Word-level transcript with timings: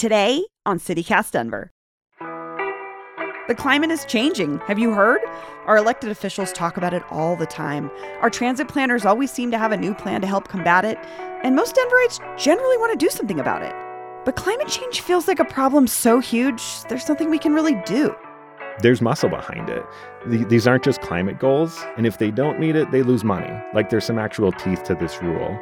Today 0.00 0.46
on 0.64 0.78
CityCast 0.78 1.32
Denver. 1.32 1.70
The 3.48 3.54
climate 3.54 3.90
is 3.90 4.06
changing. 4.06 4.56
Have 4.60 4.78
you 4.78 4.94
heard? 4.94 5.20
Our 5.66 5.76
elected 5.76 6.10
officials 6.10 6.52
talk 6.52 6.78
about 6.78 6.94
it 6.94 7.02
all 7.10 7.36
the 7.36 7.44
time. 7.44 7.90
Our 8.22 8.30
transit 8.30 8.66
planners 8.66 9.04
always 9.04 9.30
seem 9.30 9.50
to 9.50 9.58
have 9.58 9.72
a 9.72 9.76
new 9.76 9.94
plan 9.94 10.22
to 10.22 10.26
help 10.26 10.48
combat 10.48 10.86
it, 10.86 10.96
and 11.44 11.54
most 11.54 11.76
Denverites 11.76 12.38
generally 12.38 12.78
want 12.78 12.98
to 12.98 13.06
do 13.06 13.10
something 13.10 13.38
about 13.38 13.60
it. 13.60 13.74
But 14.24 14.36
climate 14.36 14.68
change 14.68 15.02
feels 15.02 15.28
like 15.28 15.38
a 15.38 15.44
problem 15.44 15.86
so 15.86 16.18
huge, 16.18 16.62
there's 16.88 17.06
nothing 17.06 17.28
we 17.28 17.38
can 17.38 17.52
really 17.52 17.74
do. 17.84 18.16
There's 18.80 19.02
muscle 19.02 19.28
behind 19.28 19.68
it. 19.68 19.84
These 20.26 20.66
aren't 20.66 20.84
just 20.84 21.02
climate 21.02 21.38
goals, 21.38 21.78
and 21.98 22.06
if 22.06 22.16
they 22.16 22.30
don't 22.30 22.58
meet 22.58 22.74
it, 22.74 22.90
they 22.90 23.02
lose 23.02 23.22
money. 23.22 23.52
Like 23.74 23.90
there's 23.90 24.06
some 24.06 24.18
actual 24.18 24.50
teeth 24.50 24.82
to 24.84 24.94
this 24.94 25.20
rule. 25.20 25.60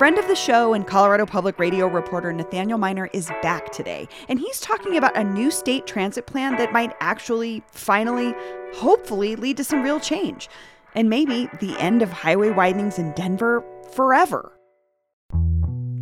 Friend 0.00 0.16
of 0.16 0.28
the 0.28 0.34
show 0.34 0.72
and 0.72 0.86
Colorado 0.86 1.26
Public 1.26 1.58
Radio 1.58 1.86
reporter 1.86 2.32
Nathaniel 2.32 2.78
Minor 2.78 3.10
is 3.12 3.26
back 3.42 3.70
today, 3.70 4.08
and 4.30 4.40
he's 4.40 4.58
talking 4.58 4.96
about 4.96 5.14
a 5.14 5.22
new 5.22 5.50
state 5.50 5.86
transit 5.86 6.26
plan 6.26 6.56
that 6.56 6.72
might 6.72 6.96
actually, 7.00 7.62
finally, 7.70 8.34
hopefully 8.72 9.36
lead 9.36 9.58
to 9.58 9.62
some 9.62 9.82
real 9.82 10.00
change, 10.00 10.48
and 10.94 11.10
maybe 11.10 11.50
the 11.60 11.78
end 11.78 12.00
of 12.00 12.10
highway 12.10 12.48
widenings 12.48 12.98
in 12.98 13.12
Denver 13.12 13.62
forever. 13.92 14.50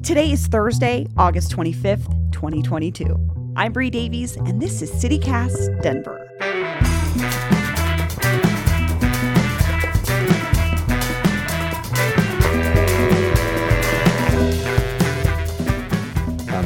Today 0.05 0.30
is 0.30 0.47
Thursday, 0.47 1.09
August 1.17 1.51
25th, 1.56 2.30
2022. 2.30 3.53
I'm 3.56 3.73
Bree 3.73 3.91
Davies, 3.91 4.37
and 4.37 4.62
this 4.62 4.80
is 4.80 4.92
CityCast 4.92 5.83
Denver. 5.83 6.25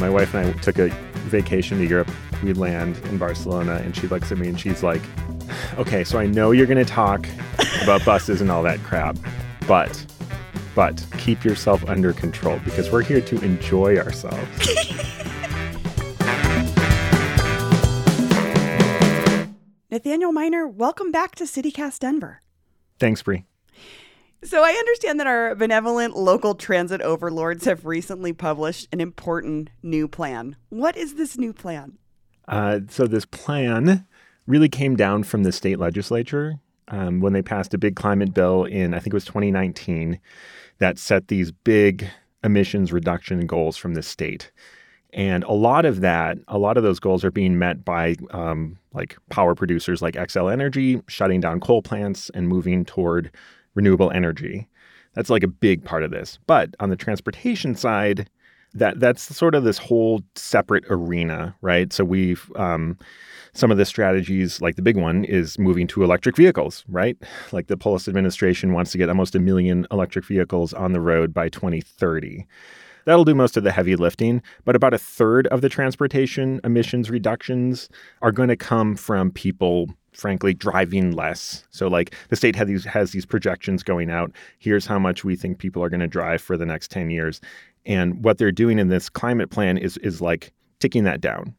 My 0.03 0.11
wife 0.11 0.35
and 0.35 0.49
I 0.49 0.53
took 0.59 0.81
a 0.81 0.89
vacation 1.29 1.79
to 1.79 1.87
Europe. 1.87 2.11
We 2.43 2.53
land 2.55 2.99
in 3.05 3.19
Barcelona, 3.19 3.77
and 3.85 3.95
she 3.95 4.09
looks 4.09 4.33
at 4.33 4.39
me 4.39 4.49
and 4.49 4.59
she's 4.59 4.83
like, 4.83 5.01
"Okay, 5.79 6.03
so 6.03 6.19
I 6.19 6.27
know 6.27 6.51
you're 6.51 6.67
going 6.67 6.85
to 6.85 6.93
talk 6.93 7.29
about 7.85 8.05
buses 8.11 8.41
and 8.41 8.51
all 8.51 8.65
that 8.65 8.83
crap, 8.83 9.17
but." 9.69 10.05
But 10.75 11.07
keep 11.19 11.45
yourself 11.45 11.85
under 11.87 12.15
control 12.15 12.59
because 12.65 12.91
we're 12.91 13.03
here 13.03 13.21
to 13.21 13.45
enjoy 13.45 13.99
ourselves. 13.99 14.39
Nathaniel 19.91 20.33
Minor, 20.33 20.67
welcome 20.67 21.13
back 21.13 21.35
to 21.35 21.45
CityCast 21.45 21.99
Denver. 21.99 22.41
Thanks, 22.99 23.23
Bree. 23.23 23.45
So 24.45 24.65
I 24.65 24.71
understand 24.71 25.21
that 25.21 25.29
our 25.29 25.55
benevolent 25.55 26.17
local 26.17 26.57
transit 26.57 27.01
overlords 27.01 27.65
have 27.65 27.87
recently 27.87 28.33
published 28.33 28.89
an 28.93 29.01
important 29.01 29.71
new 29.85 30.09
plan. 30.09 30.57
What 30.69 30.97
is 30.97 31.15
this 31.15 31.39
new 31.39 31.53
plan? 31.53 31.99
Uh, 32.49 32.81
so 32.89 33.07
this 33.07 33.25
plan 33.25 34.05
really 34.49 34.69
came 34.69 34.97
down 34.97 35.23
from 35.23 35.45
the 35.45 35.53
state 35.53 35.79
legislature 35.79 36.57
um, 36.89 37.21
when 37.21 37.33
they 37.33 37.43
passed 37.43 37.73
a 37.73 37.79
big 37.79 37.95
climate 37.95 38.35
bill 38.35 38.65
in 38.65 38.95
I 38.95 38.99
think 38.99 39.13
it 39.13 39.15
was 39.15 39.25
2019 39.25 40.19
that 40.79 40.99
set 40.99 41.29
these 41.29 41.53
big 41.53 42.09
emissions 42.43 42.93
reduction 42.93 43.47
goals 43.47 43.77
from 43.77 43.95
the 43.95 44.03
state. 44.03 44.51
And 45.13 45.45
a 45.45 45.53
lot 45.53 45.85
of 45.85 46.01
that, 46.01 46.39
a 46.49 46.59
lot 46.59 46.77
of 46.77 46.83
those 46.83 46.99
goals 46.99 47.23
are 47.23 47.31
being 47.31 47.59
met 47.59 47.85
by 47.85 48.17
um, 48.31 48.79
like 48.93 49.17
power 49.31 49.55
producers 49.55 50.03
like 50.03 50.15
Xcel 50.15 50.53
Energy 50.53 51.01
shutting 51.07 51.39
down 51.39 51.61
coal 51.61 51.83
plants 51.83 52.31
and 52.35 52.49
moving 52.49 52.85
toward 52.85 53.31
renewable 53.75 54.11
energy. 54.11 54.69
That's 55.15 55.31
like 55.31 55.43
a 55.43 55.49
big 55.49 55.85
part 55.85 56.03
of 56.03 56.11
this. 56.11 56.39
But 56.47 56.75
on 56.81 56.91
the 56.91 56.97
transportation 56.97 57.75
side, 57.75 58.29
that 58.75 59.01
that's 59.01 59.23
sort 59.37 59.55
of 59.55 59.65
this 59.65 59.79
whole 59.79 60.23
separate 60.35 60.85
arena, 60.89 61.55
right? 61.61 61.93
So 61.93 62.05
we've 62.05 62.51
um, 62.57 62.99
some 63.55 63.71
of 63.71 63.77
the 63.77 63.85
strategies, 63.85 64.63
like 64.63 64.77
the 64.77 64.83
big 64.83 64.97
one, 64.97 65.25
is 65.25 65.59
moving 65.59 65.87
to 65.89 66.03
electric 66.03 66.37
vehicles, 66.37 66.85
right? 66.89 67.17
Like 67.53 67.67
the 67.67 67.77
Polis 67.77 68.09
administration 68.09 68.73
wants 68.73 68.93
to 68.93 68.99
get 68.99 69.11
almost 69.11 69.35
a 69.35 69.41
million 69.41 69.87
electric 69.91 70.25
vehicles 70.25 70.73
on 70.73 70.93
the 70.93 71.01
road 71.01 71.35
by 71.35 71.51
2030. 71.51 72.47
That'll 73.05 73.25
do 73.25 73.35
most 73.35 73.57
of 73.57 73.65
the 73.65 73.73
heavy 73.73 73.97
lifting, 73.97 74.43
but 74.65 74.77
about 74.77 74.95
a 74.95 74.99
third 74.99 75.49
of 75.49 75.61
the 75.61 75.69
transportation 75.69 76.61
emissions 76.65 77.11
reductions 77.11 77.89
are 78.23 78.33
going 78.33 78.49
to 78.49 78.57
come 78.57 78.95
from 78.97 79.33
people 79.33 79.89
frankly 80.13 80.55
driving 80.55 81.13
less. 81.13 81.65
So 81.71 81.89
like 81.89 82.15
the 82.29 82.37
state 82.37 82.57
has 82.57 82.69
these 82.69 82.85
has 82.85 83.13
these 83.13 83.27
projections 83.27 83.83
going 83.83 84.11
out. 84.11 84.33
Here's 84.59 84.87
how 84.87 84.99
much 84.99 85.25
we 85.25 85.37
think 85.37 85.59
people 85.59 85.83
are 85.83 85.89
going 85.89 86.01
to 86.01 86.07
drive 86.07 86.43
for 86.43 86.57
the 86.57 86.67
next 86.67 86.91
10 86.91 87.11
years. 87.11 87.41
And 87.85 88.23
what 88.23 88.39
they're 88.39 88.53
doing 88.53 88.79
in 88.79 88.89
this 88.89 89.09
climate 89.09 89.51
plan 89.51 89.79
is 89.79 89.97
is 89.99 90.21
like 90.21 90.53
ticking 90.81 91.05
that 91.05 91.21
down. 91.21 91.55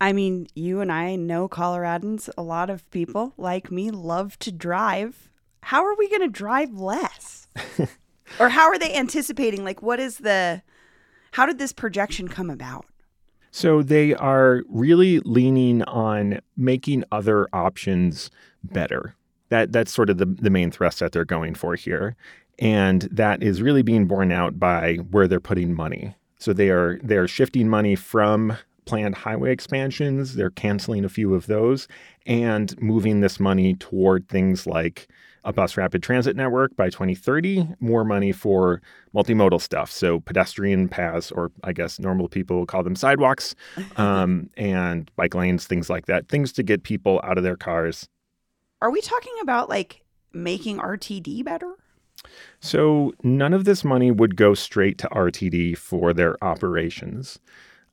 I 0.00 0.12
mean, 0.12 0.46
you 0.54 0.80
and 0.80 0.90
I 0.90 1.16
know 1.16 1.48
Coloradans, 1.48 2.30
a 2.38 2.42
lot 2.42 2.70
of 2.70 2.90
people 2.90 3.34
like 3.36 3.70
me 3.70 3.90
love 3.90 4.38
to 4.38 4.50
drive. 4.50 5.28
How 5.62 5.84
are 5.84 5.94
we 5.94 6.08
going 6.08 6.22
to 6.22 6.28
drive 6.28 6.72
less? 6.72 7.48
or 8.40 8.48
how 8.48 8.68
are 8.68 8.78
they 8.78 8.94
anticipating 8.94 9.62
like 9.64 9.82
what 9.82 10.00
is 10.00 10.18
the 10.18 10.62
how 11.32 11.46
did 11.46 11.58
this 11.58 11.72
projection 11.72 12.28
come 12.28 12.50
about? 12.50 12.86
So 13.50 13.82
they 13.82 14.14
are 14.14 14.62
really 14.68 15.20
leaning 15.20 15.82
on 15.84 16.40
making 16.56 17.04
other 17.10 17.48
options 17.52 18.30
better. 18.62 19.14
That 19.48 19.72
that's 19.72 19.92
sort 19.92 20.10
of 20.10 20.18
the, 20.18 20.26
the 20.26 20.50
main 20.50 20.70
thrust 20.70 21.00
that 21.00 21.12
they're 21.12 21.24
going 21.24 21.54
for 21.54 21.74
here. 21.74 22.16
And 22.58 23.02
that 23.10 23.42
is 23.42 23.62
really 23.62 23.82
being 23.82 24.06
borne 24.06 24.30
out 24.30 24.58
by 24.58 24.96
where 24.96 25.26
they're 25.26 25.40
putting 25.40 25.74
money. 25.74 26.14
So 26.38 26.52
they 26.52 26.70
are 26.70 26.98
they 27.02 27.16
are 27.16 27.28
shifting 27.28 27.68
money 27.68 27.96
from 27.96 28.56
planned 28.84 29.14
highway 29.14 29.52
expansions, 29.52 30.34
they're 30.34 30.50
canceling 30.50 31.04
a 31.04 31.08
few 31.08 31.34
of 31.34 31.46
those, 31.46 31.86
and 32.26 32.80
moving 32.80 33.20
this 33.20 33.38
money 33.38 33.74
toward 33.74 34.28
things 34.28 34.66
like 34.66 35.08
a 35.44 35.52
bus 35.52 35.76
rapid 35.76 36.02
transit 36.02 36.36
network 36.36 36.74
by 36.76 36.90
2030, 36.90 37.68
more 37.80 38.04
money 38.04 38.32
for 38.32 38.82
multimodal 39.14 39.60
stuff. 39.60 39.90
So 39.90 40.20
pedestrian 40.20 40.88
paths, 40.88 41.30
or 41.30 41.50
I 41.64 41.72
guess 41.72 41.98
normal 41.98 42.28
people 42.28 42.58
will 42.58 42.66
call 42.66 42.82
them 42.82 42.96
sidewalks, 42.96 43.54
um, 43.96 44.50
and 44.56 45.10
bike 45.16 45.34
lanes, 45.34 45.66
things 45.66 45.88
like 45.88 46.06
that. 46.06 46.28
Things 46.28 46.52
to 46.52 46.62
get 46.62 46.82
people 46.82 47.20
out 47.24 47.38
of 47.38 47.44
their 47.44 47.56
cars. 47.56 48.08
Are 48.82 48.90
we 48.90 49.00
talking 49.00 49.34
about 49.42 49.68
like 49.68 50.02
making 50.32 50.78
RTD 50.78 51.44
better? 51.44 51.74
So 52.60 53.14
none 53.22 53.54
of 53.54 53.64
this 53.64 53.84
money 53.84 54.10
would 54.10 54.36
go 54.36 54.54
straight 54.54 54.98
to 54.98 55.08
RTD 55.08 55.76
for 55.76 56.12
their 56.12 56.42
operations. 56.44 57.38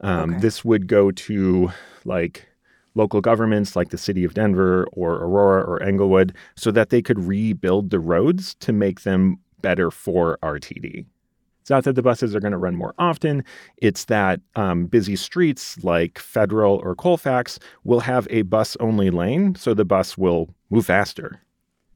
Um, 0.02 0.32
okay. 0.32 0.40
This 0.42 0.66
would 0.66 0.88
go 0.88 1.12
to 1.12 1.72
like 2.06 2.48
local 2.98 3.22
governments 3.22 3.76
like 3.76 3.90
the 3.90 3.98
city 3.98 4.24
of 4.24 4.34
Denver 4.34 4.88
or 4.92 5.16
Aurora 5.16 5.64
or 5.64 5.82
Englewood 5.82 6.36
so 6.56 6.72
that 6.72 6.90
they 6.90 7.02
could 7.02 7.20
rebuild 7.20 7.92
the 7.92 8.00
roads 8.00 8.56
to 8.56 8.74
make 8.74 9.02
them 9.02 9.38
better 9.62 9.90
for 9.92 10.38
RTD. 10.44 11.06
It's 11.62 11.70
not 11.70 11.84
that 11.84 11.94
the 11.94 12.02
buses 12.02 12.34
are 12.34 12.40
going 12.40 12.54
to 12.54 12.58
run 12.58 12.76
more 12.76 12.94
often. 12.98 13.44
It's 13.76 14.06
that 14.06 14.40
um, 14.56 14.86
busy 14.86 15.18
streets 15.18 15.78
like 15.84 16.18
Federal 16.18 16.78
or 16.78 16.96
Colfax 16.96 17.60
will 17.84 18.00
have 18.00 18.26
a 18.30 18.44
bus 18.44 18.78
only 18.80 19.10
lane, 19.10 19.56
so 19.56 19.74
the 19.74 19.84
bus 19.84 20.18
will 20.18 20.56
move 20.70 20.86
faster. 20.86 21.42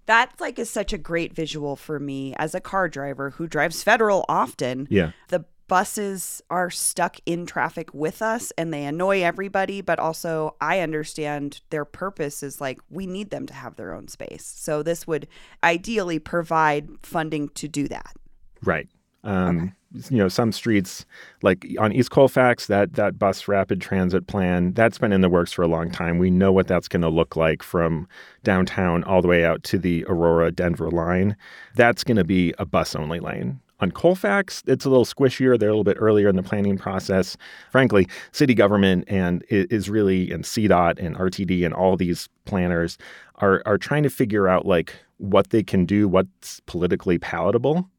That 0.08 0.34
like 0.42 0.60
is 0.60 0.70
such 0.70 0.92
a 0.92 0.98
great 0.98 1.34
visual 1.34 1.78
for 1.78 2.00
me 2.00 2.36
as 2.36 2.54
a 2.54 2.60
car 2.60 2.90
driver 2.90 3.30
who 3.30 3.48
drives 3.48 3.82
Federal 3.82 4.26
often. 4.28 4.88
Yeah. 4.90 5.12
The 5.30 5.46
buses 5.72 6.42
are 6.50 6.70
stuck 6.70 7.16
in 7.26 7.46
traffic 7.46 7.94
with 7.94 8.22
us 8.22 8.52
and 8.58 8.74
they 8.74 8.84
annoy 8.84 9.24
everybody, 9.24 9.80
but 9.80 10.00
also 10.00 10.54
I 10.60 10.82
understand 10.82 11.62
their 11.70 11.86
purpose 11.86 12.44
is 12.44 12.60
like 12.60 12.82
we 12.90 13.08
need 13.08 13.30
them 13.30 13.46
to 13.46 13.54
have 13.54 13.78
their 13.78 13.94
own 13.94 14.10
space. 14.10 14.44
So 14.46 14.84
this 14.84 15.08
would 15.08 15.30
ideally 15.64 16.20
provide 16.20 16.90
funding 17.02 17.48
to 17.56 17.70
do 17.70 17.88
that. 17.88 18.14
Right. 18.62 18.90
Um, 19.24 19.74
okay. 19.96 20.14
You 20.14 20.18
know, 20.18 20.28
some 20.28 20.52
streets 20.52 21.06
like 21.42 21.66
on 21.80 21.94
East 21.94 22.12
Colfax, 22.12 22.68
that 22.68 22.96
that 22.96 23.18
bus 23.18 23.48
rapid 23.48 23.80
transit 23.80 24.28
plan 24.28 24.74
that's 24.74 24.98
been 24.98 25.14
in 25.14 25.22
the 25.22 25.30
works 25.30 25.54
for 25.54 25.62
a 25.62 25.68
long 25.70 25.90
time. 25.90 26.18
We 26.18 26.32
know 26.32 26.52
what 26.52 26.68
that's 26.68 26.90
going 26.90 27.02
to 27.04 27.10
look 27.10 27.38
like 27.38 27.64
from 27.64 28.10
downtown 28.44 29.06
all 29.06 29.22
the 29.22 29.30
way 29.30 29.46
out 29.46 29.64
to 29.64 29.78
the 29.78 30.04
Aurora 30.10 30.52
Denver 30.52 30.92
line. 30.92 31.38
That's 31.76 32.04
going 32.04 32.18
to 32.18 32.26
be 32.26 32.54
a 32.60 32.66
bus 32.66 32.94
only 32.94 33.22
lane. 33.22 33.62
On 33.82 33.92
Colfax, 33.92 34.62
it's 34.68 34.86
a 34.86 34.90
little 34.90 35.06
squishier. 35.06 35.58
They're 35.58 35.70
a 35.70 35.74
little 35.74 35.84
bit 35.84 35.98
earlier 36.00 36.30
in 36.30 36.36
the 36.36 36.44
planning 36.44 36.78
process. 36.78 37.36
Frankly, 37.72 38.08
city 38.32 38.54
government 38.54 39.06
and 39.08 39.44
is 39.50 39.90
really 39.90 40.32
and 40.32 40.44
CDOT 40.44 41.00
and 41.00 41.16
RTD 41.16 41.66
and 41.66 41.74
all 41.74 41.98
these 41.98 42.30
planners 42.46 43.00
are 43.36 43.64
are 43.66 43.80
trying 43.80 44.04
to 44.04 44.10
figure 44.10 44.48
out 44.48 44.68
like 44.68 44.94
what 45.18 45.50
they 45.50 45.64
can 45.64 45.86
do, 45.86 46.08
what's 46.08 46.60
politically 46.68 47.18
palatable, 47.18 47.90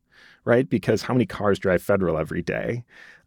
right? 0.44 0.68
Because 0.68 1.02
how 1.02 1.14
many 1.14 1.26
cars 1.26 1.58
drive 1.58 1.82
federal 1.82 2.16
every 2.16 2.42
day? 2.42 2.84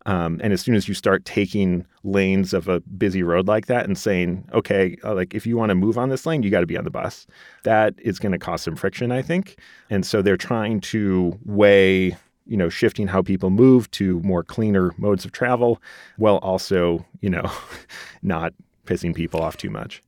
Um, 0.07 0.39
and 0.43 0.53
as 0.53 0.61
soon 0.61 0.75
as 0.75 0.87
you 0.87 0.93
start 0.93 1.25
taking 1.25 1.85
lanes 2.03 2.53
of 2.53 2.67
a 2.67 2.79
busy 2.81 3.23
road 3.23 3.47
like 3.47 3.65
that 3.65 3.85
and 3.85 3.97
saying, 3.97 4.47
okay, 4.53 4.97
uh, 5.03 5.15
like 5.15 5.33
if 5.33 5.47
you 5.47 5.57
want 5.57 5.71
to 5.71 5.75
move 5.75 5.97
on 5.97 6.09
this 6.09 6.27
lane, 6.27 6.43
you 6.43 6.51
got 6.51 6.59
to 6.59 6.67
be 6.67 6.77
on 6.77 6.83
the 6.83 6.91
bus, 6.91 7.25
that 7.63 7.95
is 7.97 8.19
going 8.19 8.31
to 8.31 8.37
cause 8.37 8.61
some 8.61 8.75
friction, 8.75 9.11
I 9.11 9.23
think. 9.23 9.57
And 9.89 10.05
so 10.05 10.21
they're 10.21 10.37
trying 10.37 10.79
to 10.81 11.39
weigh 11.43 12.15
you 12.45 12.57
know, 12.57 12.69
shifting 12.69 13.07
how 13.07 13.21
people 13.21 13.49
move 13.49 13.89
to 13.91 14.19
more 14.21 14.43
cleaner 14.43 14.93
modes 14.97 15.25
of 15.25 15.31
travel 15.31 15.81
while 16.17 16.37
also, 16.37 17.05
you 17.21 17.29
know, 17.29 17.51
not 18.21 18.53
pissing 18.85 19.15
people 19.15 19.41
off 19.41 19.57
too 19.57 19.69
much. 19.69 20.03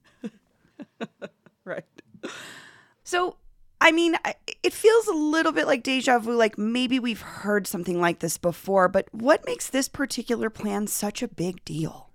right. 1.66 1.86
So, 3.04 3.38
I 3.80 3.92
mean, 3.92 4.16
it 4.64 4.74
feels 4.74 5.08
a 5.08 5.14
little 5.14 5.52
bit 5.52 5.68
like 5.68 5.84
deja 5.84 6.20
vu, 6.20 6.34
like 6.36 6.58
maybe 6.58 7.00
we've 7.00 7.22
heard 7.22 7.68
something 7.68 8.00
like 8.00 8.20
this 8.20 8.38
before, 8.38 8.88
but 8.88 9.08
what 9.12 9.46
makes 9.46 9.70
this 9.70 9.88
particular 9.88 10.50
plan 10.50 10.88
such 10.88 11.22
a 11.22 11.28
big 11.28 11.64
deal? 11.64 12.10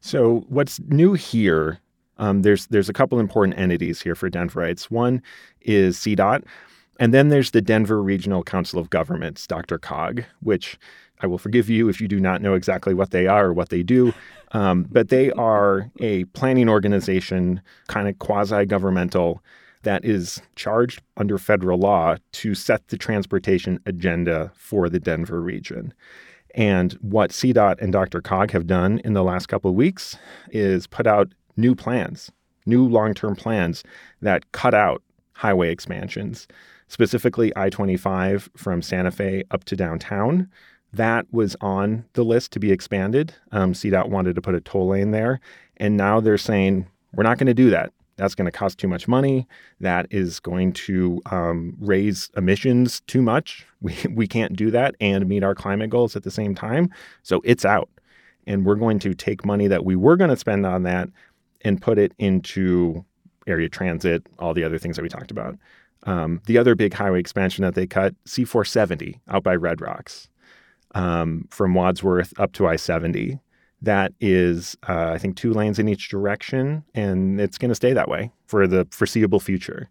So, 0.00 0.44
what's 0.48 0.80
new 0.80 1.12
here, 1.12 1.78
um, 2.18 2.42
there's, 2.42 2.66
there's 2.66 2.88
a 2.88 2.92
couple 2.92 3.20
important 3.20 3.58
entities 3.58 4.02
here 4.02 4.14
for 4.14 4.28
Denverites. 4.28 4.90
One 4.90 5.22
is 5.60 5.96
CDOT, 5.96 6.44
and 7.02 7.12
then 7.12 7.30
there's 7.30 7.50
the 7.50 7.60
Denver 7.60 8.00
Regional 8.00 8.44
Council 8.44 8.78
of 8.78 8.88
Governments, 8.88 9.44
Dr. 9.48 9.76
DRCOG, 9.76 10.24
which 10.38 10.78
I 11.18 11.26
will 11.26 11.36
forgive 11.36 11.68
you 11.68 11.88
if 11.88 12.00
you 12.00 12.06
do 12.06 12.20
not 12.20 12.40
know 12.40 12.54
exactly 12.54 12.94
what 12.94 13.10
they 13.10 13.26
are 13.26 13.46
or 13.46 13.52
what 13.52 13.70
they 13.70 13.82
do. 13.82 14.14
Um, 14.52 14.86
but 14.88 15.08
they 15.08 15.32
are 15.32 15.90
a 15.98 16.22
planning 16.26 16.68
organization, 16.68 17.60
kind 17.88 18.06
of 18.06 18.20
quasi 18.20 18.66
governmental, 18.66 19.42
that 19.82 20.04
is 20.04 20.42
charged 20.54 21.02
under 21.16 21.38
federal 21.38 21.76
law 21.76 22.18
to 22.34 22.54
set 22.54 22.86
the 22.86 22.96
transportation 22.96 23.80
agenda 23.84 24.52
for 24.54 24.88
the 24.88 25.00
Denver 25.00 25.40
region. 25.40 25.92
And 26.54 26.92
what 27.00 27.30
CDOT 27.30 27.82
and 27.82 27.92
DRCOG 27.92 28.52
have 28.52 28.68
done 28.68 29.00
in 29.04 29.14
the 29.14 29.24
last 29.24 29.46
couple 29.46 29.70
of 29.70 29.76
weeks 29.76 30.16
is 30.52 30.86
put 30.86 31.08
out 31.08 31.34
new 31.56 31.74
plans, 31.74 32.30
new 32.64 32.86
long 32.86 33.12
term 33.12 33.34
plans 33.34 33.82
that 34.20 34.52
cut 34.52 34.72
out 34.72 35.02
highway 35.32 35.72
expansions, 35.72 36.46
specifically 36.92 37.50
I 37.56 37.70
25 37.70 38.50
from 38.54 38.82
Santa 38.82 39.10
Fe 39.10 39.44
up 39.50 39.64
to 39.64 39.74
downtown. 39.74 40.50
That 40.92 41.24
was 41.32 41.56
on 41.62 42.04
the 42.12 42.22
list 42.22 42.52
to 42.52 42.60
be 42.60 42.70
expanded. 42.70 43.32
Um, 43.50 43.72
CDOT 43.72 44.10
wanted 44.10 44.34
to 44.34 44.42
put 44.42 44.54
a 44.54 44.60
toll 44.60 44.88
lane 44.88 45.10
there. 45.10 45.40
And 45.78 45.96
now 45.96 46.20
they're 46.20 46.36
saying, 46.36 46.86
we're 47.14 47.22
not 47.22 47.38
going 47.38 47.46
to 47.46 47.54
do 47.54 47.70
that. 47.70 47.94
That's 48.16 48.34
going 48.34 48.44
to 48.44 48.52
cost 48.52 48.76
too 48.76 48.88
much 48.88 49.08
money. 49.08 49.46
That 49.80 50.06
is 50.10 50.38
going 50.38 50.74
to 50.74 51.22
um, 51.30 51.78
raise 51.80 52.30
emissions 52.36 53.00
too 53.06 53.22
much. 53.22 53.66
We, 53.82 53.96
we 54.10 54.28
can't 54.28 54.54
do 54.54 54.70
that 54.70 54.94
and 55.00 55.26
meet 55.28 55.42
our 55.42 55.56
climate 55.56 55.90
goals 55.90 56.14
at 56.14 56.22
the 56.22 56.30
same 56.30 56.54
time. 56.54 56.88
So 57.24 57.40
it's 57.44 57.64
out. 57.64 57.88
And 58.46 58.64
we're 58.64 58.76
going 58.76 59.00
to 59.00 59.12
take 59.12 59.44
money 59.44 59.66
that 59.66 59.84
we 59.84 59.96
were 59.96 60.16
going 60.16 60.30
to 60.30 60.36
spend 60.36 60.64
on 60.64 60.84
that 60.84 61.08
and 61.62 61.82
put 61.82 61.98
it 61.98 62.12
into 62.20 63.04
area 63.48 63.68
transit, 63.68 64.24
all 64.38 64.54
the 64.54 64.62
other 64.62 64.78
things 64.78 64.94
that 64.94 65.02
we 65.02 65.08
talked 65.08 65.32
about. 65.32 65.56
Um, 66.04 66.40
the 66.46 66.58
other 66.58 66.74
big 66.74 66.94
highway 66.94 67.20
expansion 67.20 67.62
that 67.62 67.74
they 67.74 67.86
cut, 67.86 68.14
C470 68.26 69.20
out 69.28 69.42
by 69.42 69.54
Red 69.54 69.80
Rocks 69.80 70.28
um, 70.94 71.46
from 71.50 71.74
Wadsworth 71.74 72.38
up 72.38 72.52
to 72.52 72.66
I 72.66 72.76
70. 72.76 73.38
That 73.80 74.12
is, 74.20 74.76
uh, 74.88 75.10
I 75.10 75.18
think, 75.18 75.36
two 75.36 75.52
lanes 75.52 75.78
in 75.78 75.88
each 75.88 76.08
direction, 76.08 76.84
and 76.94 77.40
it's 77.40 77.58
going 77.58 77.68
to 77.68 77.74
stay 77.74 77.92
that 77.92 78.08
way 78.08 78.30
for 78.46 78.66
the 78.66 78.86
foreseeable 78.90 79.40
future. 79.40 79.88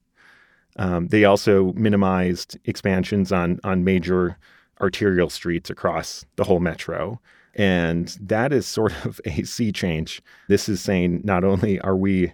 Um, 0.77 1.07
they 1.07 1.25
also 1.25 1.73
minimized 1.73 2.57
expansions 2.63 3.33
on 3.33 3.59
on 3.65 3.83
major 3.83 4.37
arterial 4.81 5.29
streets 5.29 5.69
across 5.69 6.25
the 6.35 6.43
whole 6.43 6.59
metro. 6.59 7.19
And 7.55 8.17
that 8.21 8.51
is 8.51 8.65
sort 8.65 8.93
of 9.05 9.21
a 9.25 9.43
sea 9.43 9.71
change. 9.71 10.21
This 10.47 10.67
is 10.67 10.81
saying 10.81 11.21
not 11.23 11.43
only 11.43 11.79
are 11.81 11.95
we 11.95 12.33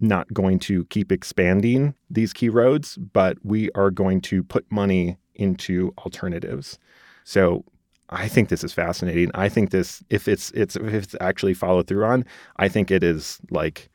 not 0.00 0.32
going 0.32 0.58
to 0.60 0.84
keep 0.86 1.12
expanding 1.12 1.94
these 2.10 2.32
key 2.32 2.48
roads, 2.48 2.96
but 2.96 3.38
we 3.42 3.70
are 3.74 3.90
going 3.90 4.20
to 4.22 4.42
put 4.42 4.70
money 4.70 5.16
into 5.34 5.92
alternatives. 5.98 6.78
So 7.24 7.64
I 8.10 8.28
think 8.28 8.48
this 8.48 8.64
is 8.64 8.72
fascinating. 8.72 9.30
I 9.34 9.48
think 9.48 9.70
this, 9.70 10.02
if 10.10 10.28
it's 10.28 10.50
it's 10.52 10.76
if 10.76 10.92
it's 10.92 11.16
actually 11.20 11.54
followed 11.54 11.86
through 11.86 12.04
on, 12.04 12.24
I 12.56 12.68
think 12.68 12.90
it 12.90 13.02
is 13.02 13.40
like 13.50 13.90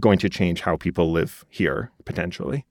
going 0.00 0.18
to 0.18 0.28
change 0.28 0.62
how 0.62 0.76
people 0.76 1.12
live 1.12 1.44
here 1.48 1.92
potentially. 2.04 2.64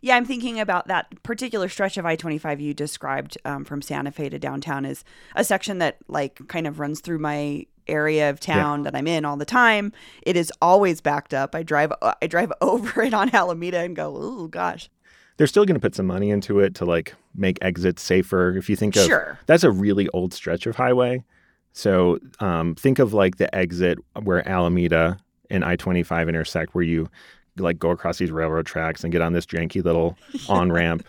Yeah, 0.00 0.16
I'm 0.16 0.24
thinking 0.24 0.60
about 0.60 0.86
that 0.86 1.22
particular 1.24 1.68
stretch 1.68 1.96
of 1.96 2.06
I-25 2.06 2.60
you 2.60 2.72
described 2.72 3.36
um, 3.44 3.64
from 3.64 3.82
Santa 3.82 4.12
Fe 4.12 4.28
to 4.28 4.38
downtown 4.38 4.84
is 4.84 5.02
a 5.34 5.42
section 5.42 5.78
that 5.78 5.96
like 6.06 6.46
kind 6.46 6.68
of 6.68 6.78
runs 6.78 7.00
through 7.00 7.18
my 7.18 7.66
area 7.88 8.30
of 8.30 8.40
town 8.40 8.80
yeah. 8.80 8.84
that 8.84 8.96
I'm 8.96 9.06
in 9.06 9.24
all 9.24 9.36
the 9.36 9.44
time. 9.44 9.92
It 10.22 10.36
is 10.36 10.52
always 10.60 11.00
backed 11.00 11.34
up. 11.34 11.54
I 11.54 11.62
drive 11.62 11.92
I 12.02 12.26
drive 12.26 12.52
over 12.60 13.02
it 13.02 13.14
on 13.14 13.34
Alameda 13.34 13.80
and 13.80 13.96
go, 13.96 14.14
oh 14.16 14.48
gosh. 14.48 14.88
They're 15.36 15.46
still 15.46 15.64
going 15.64 15.76
to 15.76 15.80
put 15.80 15.94
some 15.94 16.06
money 16.06 16.30
into 16.30 16.58
it 16.58 16.74
to 16.76 16.84
like 16.84 17.14
make 17.34 17.58
exits 17.62 18.02
safer. 18.02 18.56
If 18.56 18.68
you 18.68 18.76
think 18.76 18.96
of 18.96 19.04
sure. 19.04 19.38
that's 19.46 19.62
a 19.62 19.70
really 19.70 20.08
old 20.08 20.34
stretch 20.34 20.66
of 20.66 20.76
highway. 20.76 21.24
So 21.72 22.18
um, 22.40 22.74
think 22.74 22.98
of 22.98 23.14
like 23.14 23.36
the 23.36 23.54
exit 23.54 23.98
where 24.22 24.46
Alameda 24.48 25.18
and 25.48 25.64
I 25.64 25.76
25 25.76 26.28
intersect, 26.28 26.74
where 26.74 26.82
you 26.82 27.08
like 27.56 27.78
go 27.78 27.90
across 27.90 28.18
these 28.18 28.30
railroad 28.30 28.66
tracks 28.66 29.04
and 29.04 29.12
get 29.12 29.22
on 29.22 29.32
this 29.32 29.46
janky 29.46 29.84
little 29.84 30.18
on 30.48 30.72
ramp. 30.72 31.06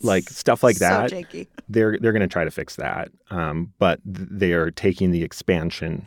like 0.00 0.28
stuff 0.30 0.62
like 0.62 0.76
that. 0.76 1.10
So. 1.10 1.22
They're 1.68 1.98
they're 1.98 2.12
going 2.12 2.20
to 2.20 2.28
try 2.28 2.44
to 2.44 2.50
fix 2.50 2.76
that, 2.76 3.10
um, 3.30 3.72
but 3.78 4.00
they 4.06 4.52
are 4.52 4.70
taking 4.70 5.10
the 5.10 5.22
expansion 5.22 6.06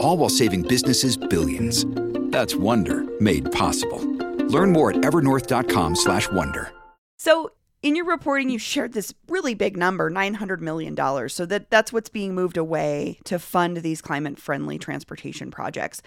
all 0.00 0.16
while 0.16 0.28
saving 0.28 0.62
businesses 0.62 1.16
billions. 1.16 1.84
That's 2.32 2.56
Wonder 2.56 3.04
made 3.20 3.52
possible. 3.52 4.00
Learn 4.48 4.72
more 4.72 4.90
at 4.90 4.96
evernorth.com/wonder. 4.96 6.72
So, 7.18 7.52
in 7.82 7.96
your 7.96 8.06
reporting, 8.06 8.50
you 8.50 8.58
shared 8.58 8.92
this 8.92 9.14
really 9.28 9.54
big 9.54 9.76
number, 9.76 10.10
$900 10.10 10.60
million. 10.60 10.96
So 11.28 11.46
that 11.46 11.70
that's 11.70 11.92
what's 11.92 12.08
being 12.10 12.34
moved 12.34 12.56
away 12.56 13.18
to 13.24 13.38
fund 13.38 13.78
these 13.78 14.02
climate-friendly 14.02 14.78
transportation 14.78 15.50
projects. 15.50 16.02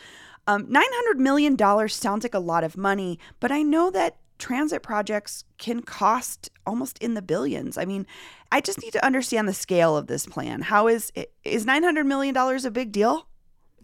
Um, 0.46 0.68
$900 0.68 1.18
million 1.18 1.58
sounds 1.90 2.24
like 2.24 2.34
a 2.34 2.40
lot 2.40 2.64
of 2.64 2.78
money, 2.78 3.18
but 3.40 3.52
I 3.52 3.64
know 3.64 3.90
that 3.92 4.18
transit 4.40 4.84
projects 4.84 5.46
can 5.58 5.82
cost 5.82 6.50
almost 6.66 6.98
in 7.00 7.14
the 7.14 7.22
billions. 7.22 7.78
I 7.78 7.86
mean, 7.86 8.06
I 8.52 8.60
just 8.60 8.82
need 8.82 8.92
to 8.94 9.06
understand 9.06 9.48
the 9.48 9.54
scale 9.54 9.96
of 9.96 10.08
this 10.08 10.26
plan. 10.26 10.62
How 10.62 10.88
is 10.88 11.12
is 11.44 11.66
$900 11.66 12.06
million 12.06 12.36
a 12.36 12.72
big 12.72 12.92
deal? 12.92 13.28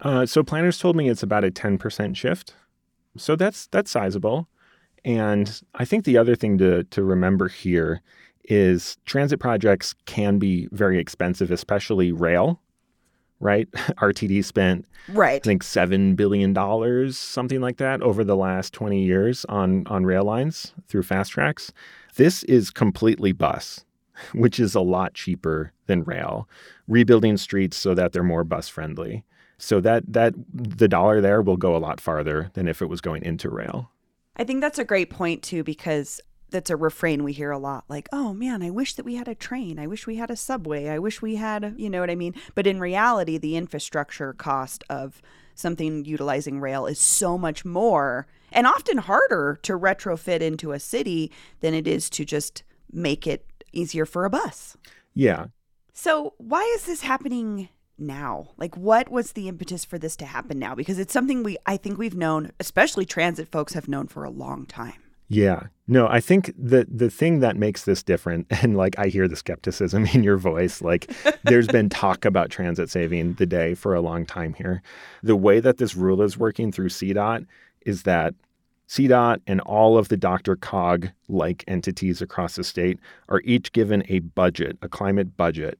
Uh, 0.01 0.25
so 0.25 0.43
planners 0.43 0.79
told 0.79 0.95
me 0.95 1.09
it's 1.09 1.23
about 1.23 1.43
a 1.43 1.51
10% 1.51 2.15
shift. 2.15 2.53
So 3.17 3.35
that's 3.35 3.67
that's 3.67 3.91
sizable. 3.91 4.47
And 5.05 5.61
I 5.75 5.85
think 5.85 6.05
the 6.05 6.17
other 6.17 6.35
thing 6.35 6.57
to 6.59 6.83
to 6.85 7.03
remember 7.03 7.47
here 7.47 8.01
is 8.45 8.97
transit 9.05 9.39
projects 9.39 9.93
can 10.05 10.39
be 10.39 10.67
very 10.71 10.99
expensive, 10.99 11.51
especially 11.51 12.11
rail. 12.11 12.61
Right? 13.41 13.71
RTD 13.73 14.43
spent 14.43 14.85
right. 15.09 15.41
I 15.41 15.45
think 15.45 15.63
seven 15.63 16.15
billion 16.15 16.51
dollars, 16.53 17.17
something 17.17 17.61
like 17.61 17.77
that, 17.77 18.01
over 18.01 18.23
the 18.23 18.35
last 18.35 18.73
20 18.73 19.01
years 19.01 19.45
on 19.45 19.87
on 19.87 20.05
rail 20.05 20.25
lines 20.25 20.73
through 20.87 21.03
FasTracks. 21.03 21.71
This 22.15 22.43
is 22.43 22.69
completely 22.69 23.31
bus, 23.31 23.85
which 24.33 24.59
is 24.59 24.75
a 24.75 24.81
lot 24.81 25.13
cheaper 25.13 25.71
than 25.87 26.03
rail. 26.03 26.49
Rebuilding 26.87 27.37
streets 27.37 27.77
so 27.77 27.93
that 27.95 28.11
they're 28.11 28.23
more 28.23 28.43
bus 28.43 28.67
friendly. 28.67 29.23
So 29.59 29.79
that 29.81 30.11
that 30.11 30.33
the 30.53 30.87
dollar 30.87 31.21
there 31.21 31.41
will 31.41 31.57
go 31.57 31.75
a 31.75 31.77
lot 31.77 32.01
farther 32.01 32.49
than 32.53 32.67
if 32.67 32.81
it 32.81 32.87
was 32.87 33.01
going 33.01 33.23
into 33.23 33.49
rail. 33.49 33.91
I 34.35 34.45
think 34.45 34.61
that's 34.61 34.79
a 34.79 34.85
great 34.85 35.09
point 35.09 35.43
too 35.43 35.63
because 35.63 36.21
that's 36.49 36.69
a 36.69 36.75
refrain 36.75 37.23
we 37.23 37.33
hear 37.33 37.51
a 37.51 37.59
lot 37.59 37.83
like 37.89 38.09
oh 38.11 38.33
man 38.33 38.63
i 38.63 38.71
wish 38.71 38.95
that 38.95 39.05
we 39.05 39.15
had 39.15 39.27
a 39.27 39.35
train. 39.35 39.77
I 39.77 39.85
wish 39.85 40.07
we 40.07 40.15
had 40.15 40.31
a 40.31 40.35
subway. 40.35 40.87
I 40.87 40.97
wish 40.97 41.21
we 41.21 41.35
had 41.35 41.75
you 41.77 41.89
know 41.89 41.99
what 41.99 42.09
i 42.09 42.15
mean? 42.15 42.35
But 42.55 42.65
in 42.65 42.79
reality 42.79 43.37
the 43.37 43.55
infrastructure 43.55 44.33
cost 44.33 44.83
of 44.89 45.21
something 45.55 46.05
utilizing 46.05 46.59
rail 46.61 46.85
is 46.85 46.99
so 46.99 47.37
much 47.37 47.65
more 47.65 48.27
and 48.51 48.65
often 48.65 48.97
harder 48.97 49.59
to 49.63 49.77
retrofit 49.77 50.39
into 50.39 50.71
a 50.71 50.79
city 50.79 51.31
than 51.59 51.73
it 51.73 51.85
is 51.85 52.09
to 52.11 52.25
just 52.25 52.63
make 52.91 53.27
it 53.27 53.45
easier 53.71 54.05
for 54.05 54.25
a 54.25 54.29
bus. 54.29 54.77
Yeah. 55.13 55.47
So 55.93 56.33
why 56.37 56.61
is 56.75 56.85
this 56.85 57.01
happening 57.01 57.69
now? 57.99 58.49
Like 58.57 58.75
what 58.77 59.09
was 59.09 59.33
the 59.33 59.47
impetus 59.47 59.85
for 59.85 59.97
this 59.97 60.15
to 60.17 60.25
happen 60.25 60.59
now? 60.59 60.75
Because 60.75 60.99
it's 60.99 61.13
something 61.13 61.43
we 61.43 61.57
I 61.65 61.77
think 61.77 61.97
we've 61.97 62.15
known, 62.15 62.51
especially 62.59 63.05
transit 63.05 63.47
folks 63.49 63.73
have 63.73 63.87
known 63.87 64.07
for 64.07 64.23
a 64.23 64.29
long 64.29 64.65
time. 64.65 65.01
Yeah. 65.29 65.67
No, 65.87 66.07
I 66.07 66.19
think 66.19 66.53
the 66.57 66.87
the 66.89 67.09
thing 67.09 67.39
that 67.39 67.55
makes 67.55 67.85
this 67.85 68.03
different, 68.03 68.47
and 68.61 68.75
like 68.75 68.97
I 68.97 69.07
hear 69.07 69.27
the 69.27 69.35
skepticism 69.35 70.05
in 70.13 70.23
your 70.23 70.37
voice, 70.37 70.81
like 70.81 71.11
there's 71.43 71.67
been 71.67 71.89
talk 72.03 72.25
about 72.25 72.49
transit 72.49 72.89
saving 72.89 73.35
the 73.35 73.45
day 73.45 73.75
for 73.75 73.93
a 73.93 74.01
long 74.01 74.25
time 74.25 74.53
here. 74.53 74.81
The 75.23 75.35
way 75.35 75.59
that 75.59 75.77
this 75.77 75.95
rule 75.95 76.21
is 76.21 76.37
working 76.37 76.71
through 76.71 76.89
CDOT 76.89 77.45
is 77.85 78.03
that 78.03 78.33
CDOT 78.87 79.41
and 79.45 79.61
all 79.61 79.99
of 79.99 80.09
the 80.09 80.17
DRCOG 80.17 81.11
like 81.27 81.63
entities 81.67 82.23
across 82.23 82.55
the 82.55 82.63
state 82.63 82.99
are 83.29 83.41
each 83.45 83.71
given 83.71 84.03
a 84.09 84.19
budget, 84.19 84.79
a 84.81 84.89
climate 84.89 85.37
budget, 85.37 85.79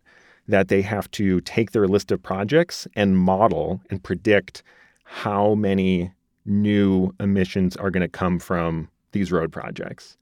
that 0.50 0.68
they 0.68 0.82
have 0.82 1.10
to 1.12 1.40
take 1.42 1.72
their 1.72 1.88
list 1.88 2.12
of 2.12 2.22
projects 2.22 2.88
and 2.96 3.18
model 3.18 3.82
and 3.90 4.04
predict 4.04 4.64
how 5.04 5.54
many 5.56 6.12
new 6.46 7.14
emissions 7.20 7.78
are 7.78 7.92
going 7.92 8.02
to 8.02 8.08
come 8.08 8.40
from 8.40 8.90
these 9.12 9.32
road 9.32 9.52
projects. 9.52 10.18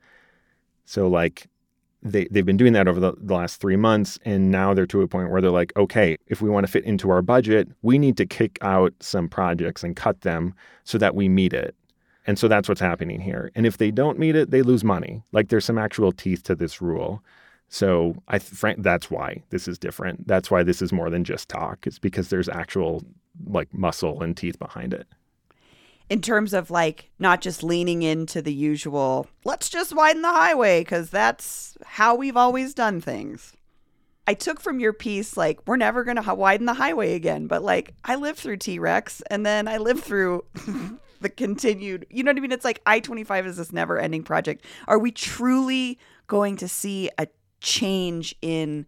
So 0.85 1.07
like 1.07 1.47
they 2.03 2.27
they've 2.29 2.45
been 2.45 2.57
doing 2.57 2.73
that 2.73 2.87
over 2.87 2.99
the, 2.99 3.13
the 3.17 3.33
last 3.33 3.61
three 3.61 3.77
months, 3.77 4.19
and 4.25 4.51
now 4.51 4.73
they're 4.73 4.85
to 4.87 5.01
a 5.01 5.07
point 5.07 5.31
where 5.31 5.41
they're 5.41 5.49
like, 5.49 5.71
okay, 5.77 6.17
if 6.27 6.41
we 6.41 6.49
want 6.49 6.65
to 6.65 6.71
fit 6.71 6.83
into 6.83 7.09
our 7.09 7.21
budget, 7.21 7.69
we 7.81 7.97
need 7.97 8.17
to 8.17 8.25
kick 8.25 8.57
out 8.61 8.93
some 8.99 9.29
projects 9.29 9.83
and 9.83 9.95
cut 9.95 10.21
them 10.21 10.53
so 10.83 10.97
that 10.97 11.15
we 11.15 11.29
meet 11.29 11.53
it. 11.53 11.73
And 12.25 12.37
so 12.37 12.49
that's 12.49 12.67
what's 12.67 12.81
happening 12.81 13.21
here. 13.21 13.51
And 13.55 13.65
if 13.65 13.77
they 13.77 13.91
don't 13.91 14.19
meet 14.19 14.35
it, 14.35 14.51
they 14.51 14.61
lose 14.61 14.83
money. 14.83 15.23
Like 15.31 15.47
there's 15.47 15.63
some 15.63 15.77
actual 15.77 16.11
teeth 16.11 16.43
to 16.43 16.55
this 16.55 16.81
rule. 16.81 17.23
So 17.69 18.15
I 18.27 18.39
frank 18.39 18.81
that's 18.81 19.11
why 19.11 19.43
this 19.49 19.67
is 19.67 19.77
different. 19.77 20.27
That's 20.27 20.49
why 20.49 20.63
this 20.63 20.81
is 20.81 20.93
more 20.93 21.09
than 21.09 21.23
just 21.23 21.49
talk. 21.49 21.85
It's 21.85 21.99
because 21.99 22.29
there's 22.29 22.49
actual 22.49 23.03
like 23.45 23.73
muscle 23.73 24.23
and 24.23 24.35
teeth 24.35 24.57
behind 24.57 24.93
it 24.93 25.07
in 26.09 26.21
terms 26.21 26.53
of 26.53 26.71
like 26.71 27.09
not 27.19 27.41
just 27.41 27.63
leaning 27.63 28.01
into 28.01 28.41
the 28.41 28.53
usual, 28.53 29.27
let's 29.43 29.69
just 29.69 29.95
widen 29.95 30.21
the 30.21 30.29
highway 30.29 30.81
because 30.81 31.09
that's 31.09 31.77
how 31.85 32.15
we've 32.15 32.37
always 32.37 32.73
done 32.73 33.01
things. 33.01 33.53
I 34.29 34.33
took 34.33 34.59
from 34.59 34.81
your 34.81 34.91
piece, 34.91 35.37
like, 35.37 35.65
we're 35.65 35.77
never 35.77 36.03
going 36.03 36.21
to 36.21 36.33
widen 36.33 36.65
the 36.65 36.73
highway 36.73 37.13
again. 37.13 37.47
But 37.47 37.63
like, 37.63 37.93
I 38.03 38.15
lived 38.15 38.39
through 38.39 38.57
T 38.57 38.77
Rex 38.77 39.21
and 39.29 39.45
then 39.45 39.67
I 39.67 39.77
lived 39.77 40.03
through 40.03 40.43
the 41.21 41.29
continued, 41.29 42.05
you 42.09 42.23
know 42.23 42.31
what 42.31 42.37
I 42.37 42.41
mean? 42.41 42.51
It's 42.51 42.65
like 42.65 42.81
I 42.85 42.99
25 42.99 43.47
is 43.47 43.57
this 43.57 43.71
never 43.71 43.97
ending 43.97 44.23
project. 44.23 44.65
Are 44.87 44.99
we 44.99 45.11
truly 45.11 45.97
going 46.27 46.57
to 46.57 46.67
see 46.67 47.09
a 47.17 47.27
change 47.59 48.35
in 48.41 48.85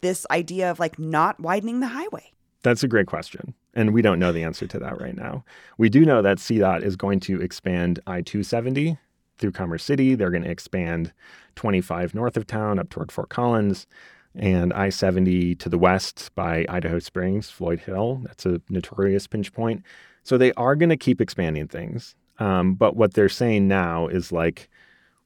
this 0.00 0.26
idea 0.30 0.70
of 0.70 0.78
like 0.78 0.98
not 0.98 1.40
widening 1.40 1.80
the 1.80 1.88
highway? 1.88 2.32
That's 2.62 2.82
a 2.82 2.88
great 2.88 3.06
question. 3.06 3.54
And 3.74 3.92
we 3.92 4.02
don't 4.02 4.18
know 4.18 4.32
the 4.32 4.44
answer 4.44 4.66
to 4.66 4.78
that 4.78 5.00
right 5.00 5.16
now. 5.16 5.44
We 5.78 5.88
do 5.88 6.04
know 6.04 6.22
that 6.22 6.38
CDOT 6.38 6.82
is 6.82 6.96
going 6.96 7.20
to 7.20 7.40
expand 7.40 8.00
I 8.06 8.20
270 8.20 8.98
through 9.38 9.52
Commerce 9.52 9.82
City. 9.82 10.14
They're 10.14 10.30
going 10.30 10.44
to 10.44 10.50
expand 10.50 11.12
25 11.56 12.14
north 12.14 12.36
of 12.36 12.46
town 12.46 12.78
up 12.78 12.90
toward 12.90 13.10
Fort 13.10 13.30
Collins 13.30 13.86
and 14.34 14.72
I 14.72 14.88
70 14.88 15.56
to 15.56 15.68
the 15.68 15.78
west 15.78 16.30
by 16.34 16.64
Idaho 16.68 16.98
Springs, 16.98 17.50
Floyd 17.50 17.80
Hill. 17.80 18.20
That's 18.24 18.46
a 18.46 18.60
notorious 18.68 19.26
pinch 19.26 19.52
point. 19.52 19.82
So 20.22 20.38
they 20.38 20.52
are 20.52 20.76
going 20.76 20.88
to 20.90 20.96
keep 20.96 21.20
expanding 21.20 21.68
things. 21.68 22.14
Um, 22.38 22.74
but 22.74 22.96
what 22.96 23.14
they're 23.14 23.28
saying 23.28 23.68
now 23.68 24.06
is 24.08 24.32
like, 24.32 24.70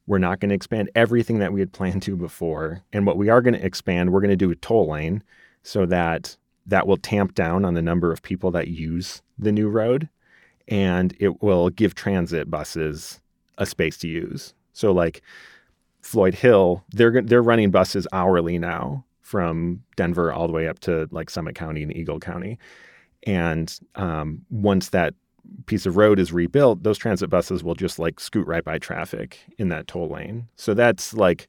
we're 0.06 0.18
not 0.18 0.40
going 0.40 0.50
to 0.50 0.54
expand 0.54 0.90
everything 0.94 1.38
that 1.40 1.52
we 1.52 1.60
had 1.60 1.72
planned 1.72 2.02
to 2.02 2.16
before. 2.16 2.82
And 2.92 3.06
what 3.06 3.16
we 3.16 3.28
are 3.28 3.42
going 3.42 3.54
to 3.54 3.64
expand, 3.64 4.12
we're 4.12 4.20
going 4.20 4.30
to 4.30 4.36
do 4.36 4.50
a 4.50 4.56
toll 4.56 4.90
lane 4.90 5.22
so 5.62 5.86
that 5.86 6.36
that 6.66 6.86
will 6.86 6.96
tamp 6.96 7.34
down 7.34 7.64
on 7.64 7.74
the 7.74 7.82
number 7.82 8.12
of 8.12 8.22
people 8.22 8.50
that 8.52 8.68
use 8.68 9.22
the 9.38 9.52
new 9.52 9.68
road 9.68 10.08
and 10.68 11.14
it 11.20 11.42
will 11.42 11.70
give 11.70 11.94
transit 11.94 12.50
buses 12.50 13.20
a 13.58 13.66
space 13.66 13.96
to 13.98 14.08
use. 14.08 14.54
So 14.72 14.92
like 14.92 15.22
Floyd 16.02 16.34
Hill, 16.34 16.84
they're 16.90 17.22
they're 17.22 17.42
running 17.42 17.70
buses 17.70 18.06
hourly 18.12 18.58
now 18.58 19.04
from 19.20 19.82
Denver 19.96 20.32
all 20.32 20.46
the 20.46 20.52
way 20.52 20.68
up 20.68 20.78
to 20.80 21.08
like 21.10 21.30
Summit 21.30 21.54
County 21.54 21.82
and 21.82 21.96
Eagle 21.96 22.20
County. 22.20 22.58
And 23.24 23.76
um, 23.96 24.44
once 24.50 24.90
that 24.90 25.14
piece 25.66 25.86
of 25.86 25.96
road 25.96 26.18
is 26.18 26.32
rebuilt, 26.32 26.82
those 26.82 26.98
transit 26.98 27.30
buses 27.30 27.62
will 27.62 27.74
just 27.74 27.98
like 27.98 28.20
scoot 28.20 28.46
right 28.46 28.64
by 28.64 28.78
traffic 28.78 29.38
in 29.58 29.68
that 29.68 29.86
toll 29.86 30.08
lane. 30.08 30.48
So 30.56 30.74
that's 30.74 31.14
like 31.14 31.48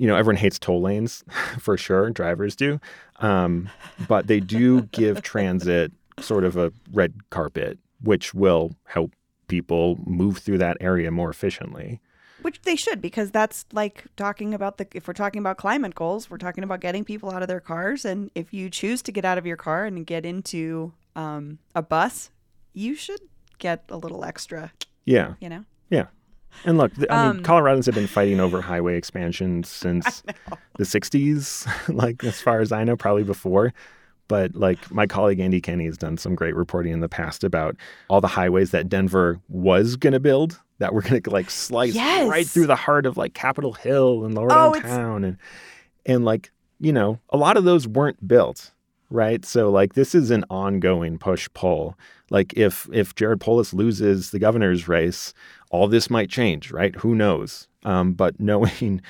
you 0.00 0.06
know, 0.06 0.16
everyone 0.16 0.36
hates 0.36 0.58
toll 0.58 0.80
lanes 0.80 1.22
for 1.58 1.76
sure, 1.76 2.08
drivers 2.08 2.56
do. 2.56 2.80
Um, 3.16 3.68
but 4.08 4.28
they 4.28 4.40
do 4.40 4.82
give 4.92 5.20
transit 5.20 5.92
sort 6.18 6.44
of 6.44 6.56
a 6.56 6.72
red 6.90 7.12
carpet, 7.28 7.78
which 8.02 8.32
will 8.32 8.74
help 8.84 9.12
people 9.46 9.98
move 10.06 10.38
through 10.38 10.56
that 10.56 10.78
area 10.80 11.10
more 11.10 11.28
efficiently. 11.28 12.00
Which 12.40 12.62
they 12.62 12.76
should, 12.76 13.02
because 13.02 13.30
that's 13.30 13.66
like 13.72 14.04
talking 14.16 14.54
about 14.54 14.78
the, 14.78 14.86
if 14.94 15.06
we're 15.06 15.12
talking 15.12 15.40
about 15.40 15.58
climate 15.58 15.94
goals, 15.94 16.30
we're 16.30 16.38
talking 16.38 16.64
about 16.64 16.80
getting 16.80 17.04
people 17.04 17.30
out 17.30 17.42
of 17.42 17.48
their 17.48 17.60
cars. 17.60 18.06
And 18.06 18.30
if 18.34 18.54
you 18.54 18.70
choose 18.70 19.02
to 19.02 19.12
get 19.12 19.26
out 19.26 19.36
of 19.36 19.44
your 19.44 19.58
car 19.58 19.84
and 19.84 20.06
get 20.06 20.24
into 20.24 20.94
um, 21.14 21.58
a 21.74 21.82
bus, 21.82 22.30
you 22.72 22.94
should 22.94 23.20
get 23.58 23.84
a 23.88 23.96
little 23.96 24.24
extra. 24.24 24.72
Yeah. 25.04 25.34
You 25.40 25.48
know? 25.48 25.64
Yeah. 25.90 26.06
And 26.64 26.78
look, 26.78 26.92
I 27.08 27.28
mean, 27.28 27.38
um, 27.38 27.42
Coloradans 27.42 27.86
have 27.86 27.94
been 27.94 28.06
fighting 28.06 28.40
over 28.40 28.60
highway 28.62 28.96
expansion 28.96 29.62
since 29.64 30.22
the 30.76 30.84
60s, 30.84 31.66
like 31.94 32.24
as 32.24 32.40
far 32.40 32.60
as 32.60 32.72
I 32.72 32.84
know, 32.84 32.96
probably 32.96 33.24
before. 33.24 33.72
But 34.28 34.54
like 34.54 34.90
my 34.92 35.06
colleague 35.06 35.40
Andy 35.40 35.60
Kenney 35.60 35.86
has 35.86 35.98
done 35.98 36.16
some 36.16 36.34
great 36.34 36.54
reporting 36.54 36.92
in 36.92 37.00
the 37.00 37.08
past 37.08 37.42
about 37.42 37.76
all 38.08 38.20
the 38.20 38.28
highways 38.28 38.70
that 38.70 38.88
Denver 38.88 39.40
was 39.48 39.96
going 39.96 40.12
to 40.12 40.20
build 40.20 40.60
that 40.78 40.94
were 40.94 41.02
going 41.02 41.20
to 41.20 41.30
like 41.30 41.50
slice 41.50 41.94
yes. 41.94 42.28
right 42.28 42.46
through 42.46 42.66
the 42.66 42.76
heart 42.76 43.06
of 43.06 43.16
like 43.16 43.34
Capitol 43.34 43.72
Hill 43.72 44.24
and 44.24 44.34
lower 44.34 44.48
oh, 44.50 44.74
downtown. 44.74 45.24
And, 45.24 45.36
and 46.06 46.24
like, 46.24 46.52
you 46.78 46.92
know, 46.92 47.18
a 47.30 47.36
lot 47.36 47.56
of 47.56 47.64
those 47.64 47.88
weren't 47.88 48.26
built 48.26 48.70
right? 49.10 49.44
So 49.44 49.70
like 49.70 49.94
this 49.94 50.14
is 50.14 50.30
an 50.30 50.44
ongoing 50.50 51.18
push 51.18 51.48
pull. 51.54 51.96
Like 52.30 52.54
if 52.56 52.88
if 52.92 53.14
Jared 53.14 53.40
Polis 53.40 53.74
loses 53.74 54.30
the 54.30 54.38
governor's 54.38 54.88
race, 54.88 55.34
all 55.70 55.88
this 55.88 56.08
might 56.08 56.30
change, 56.30 56.70
right? 56.70 56.94
Who 56.96 57.14
knows? 57.14 57.68
Um, 57.84 58.12
but 58.12 58.38
knowing 58.40 59.02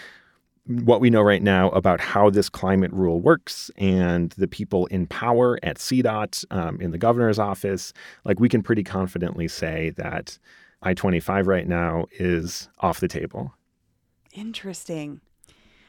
what 0.66 1.00
we 1.00 1.11
know 1.11 1.23
right 1.23 1.42
now 1.42 1.71
about 1.71 2.00
how 2.00 2.30
this 2.30 2.49
climate 2.49 2.92
rule 2.92 3.21
works 3.21 3.71
and 3.76 4.30
the 4.33 4.47
people 4.47 4.87
in 4.87 5.07
power 5.07 5.59
at 5.62 5.78
CDOT, 5.78 6.45
um, 6.50 6.80
in 6.80 6.92
the 6.92 6.99
governor's 6.99 7.38
office, 7.38 7.92
like 8.25 8.38
we 8.38 8.49
can 8.49 8.62
pretty 8.62 8.85
confidently 8.85 9.49
say 9.49 9.90
that 9.97 10.38
I 10.83 10.95
25 10.95 11.47
right 11.47 11.66
now 11.66 12.07
is 12.12 12.69
off 12.78 13.00
the 13.00 13.09
table. 13.09 13.52
Interesting. 14.33 15.21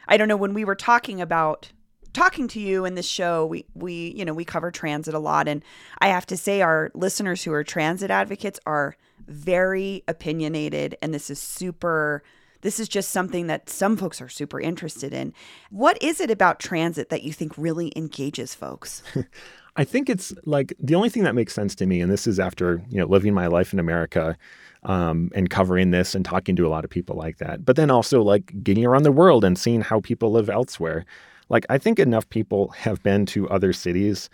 I 0.07 0.17
don't 0.17 0.27
know. 0.27 0.37
When 0.37 0.53
we 0.53 0.65
were 0.65 0.75
talking 0.75 1.21
about 1.21 1.71
talking 2.13 2.47
to 2.49 2.59
you 2.59 2.85
in 2.85 2.95
this 2.95 3.07
show, 3.07 3.45
we 3.45 3.65
we 3.73 4.13
you 4.15 4.25
know 4.25 4.33
we 4.33 4.45
cover 4.45 4.71
transit 4.71 5.13
a 5.13 5.19
lot, 5.19 5.47
and 5.47 5.63
I 5.99 6.09
have 6.09 6.25
to 6.27 6.37
say 6.37 6.61
our 6.61 6.91
listeners 6.93 7.43
who 7.43 7.53
are 7.53 7.63
transit 7.63 8.11
advocates 8.11 8.59
are 8.65 8.95
very 9.27 10.03
opinionated, 10.07 10.97
and 11.01 11.13
this 11.13 11.29
is 11.29 11.39
super. 11.39 12.23
This 12.61 12.79
is 12.79 12.87
just 12.87 13.09
something 13.09 13.47
that 13.47 13.69
some 13.69 13.97
folks 13.97 14.21
are 14.21 14.29
super 14.29 14.61
interested 14.61 15.13
in. 15.13 15.33
What 15.71 15.97
is 15.99 16.21
it 16.21 16.29
about 16.29 16.59
transit 16.59 17.09
that 17.09 17.23
you 17.23 17.33
think 17.33 17.57
really 17.57 17.91
engages 17.95 18.53
folks? 18.53 19.01
I 19.75 19.83
think 19.83 20.11
it's 20.11 20.31
like 20.45 20.75
the 20.79 20.93
only 20.93 21.09
thing 21.09 21.23
that 21.23 21.33
makes 21.33 21.53
sense 21.53 21.73
to 21.75 21.87
me, 21.87 22.01
and 22.01 22.11
this 22.11 22.27
is 22.27 22.39
after 22.39 22.83
you 22.89 22.97
know 22.97 23.07
living 23.07 23.33
my 23.33 23.47
life 23.47 23.73
in 23.73 23.79
America 23.79 24.37
um, 24.83 25.29
and 25.33 25.49
covering 25.49 25.91
this 25.91 26.15
and 26.15 26.25
talking 26.25 26.55
to 26.55 26.67
a 26.67 26.69
lot 26.69 26.83
of 26.83 26.89
people 26.89 27.15
like 27.15 27.37
that, 27.37 27.65
but 27.65 27.75
then 27.75 27.89
also 27.89 28.21
like 28.21 28.63
getting 28.63 28.85
around 28.85 29.03
the 29.03 29.11
world 29.11 29.43
and 29.43 29.57
seeing 29.57 29.81
how 29.81 29.99
people 29.99 30.31
live 30.31 30.49
elsewhere. 30.49 31.05
Like, 31.51 31.65
I 31.69 31.77
think 31.77 31.99
enough 31.99 32.29
people 32.29 32.69
have 32.69 33.03
been 33.03 33.25
to 33.27 33.47
other 33.49 33.73
cities, 33.73 34.29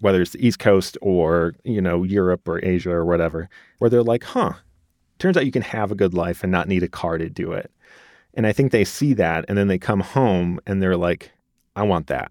whether 0.00 0.20
it's 0.20 0.32
the 0.32 0.46
East 0.46 0.58
Coast 0.58 0.98
or, 1.00 1.54
you 1.64 1.80
know, 1.80 2.02
Europe 2.02 2.46
or 2.46 2.62
Asia 2.62 2.90
or 2.90 3.06
whatever, 3.06 3.48
where 3.78 3.88
they're 3.88 4.02
like, 4.02 4.22
huh, 4.22 4.52
turns 5.18 5.38
out 5.38 5.46
you 5.46 5.50
can 5.50 5.62
have 5.62 5.90
a 5.90 5.94
good 5.94 6.12
life 6.12 6.42
and 6.42 6.52
not 6.52 6.68
need 6.68 6.82
a 6.82 6.88
car 6.88 7.16
to 7.16 7.30
do 7.30 7.52
it. 7.52 7.72
And 8.34 8.46
I 8.46 8.52
think 8.52 8.70
they 8.70 8.84
see 8.84 9.14
that 9.14 9.46
and 9.48 9.56
then 9.56 9.68
they 9.68 9.78
come 9.78 10.00
home 10.00 10.60
and 10.66 10.82
they're 10.82 10.98
like, 10.98 11.32
I 11.74 11.84
want 11.84 12.08
that. 12.08 12.30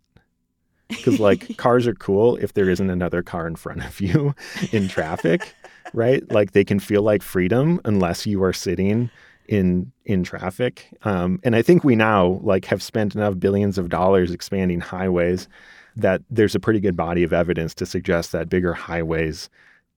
Because, 0.87 1.19
like, 1.19 1.57
cars 1.57 1.87
are 1.87 1.95
cool 1.95 2.35
if 2.35 2.53
there 2.53 2.69
isn't 2.69 2.91
another 2.91 3.23
car 3.23 3.47
in 3.47 3.55
front 3.55 3.83
of 3.83 3.99
you 3.99 4.35
in 4.71 4.87
traffic, 4.87 5.55
right? 5.93 6.31
Like, 6.31 6.51
they 6.51 6.63
can 6.63 6.79
feel 6.79 7.01
like 7.01 7.23
freedom 7.23 7.81
unless 7.85 8.27
you 8.27 8.43
are 8.43 8.53
sitting 8.53 9.09
in 9.47 9.91
in 10.05 10.23
traffic. 10.23 10.87
Um, 11.03 11.39
and 11.43 11.55
I 11.55 11.61
think 11.61 11.83
we 11.83 11.95
now 11.95 12.39
like 12.43 12.65
have 12.65 12.83
spent 12.83 13.15
enough 13.15 13.39
billions 13.39 13.77
of 13.77 13.89
dollars 13.89 14.31
expanding 14.31 14.79
highways 14.79 15.47
that 15.95 16.21
there's 16.29 16.55
a 16.55 16.59
pretty 16.59 16.79
good 16.79 16.95
body 16.95 17.23
of 17.23 17.33
evidence 17.33 17.73
to 17.75 17.85
suggest 17.85 18.31
that 18.31 18.49
bigger 18.49 18.73
highways 18.73 19.49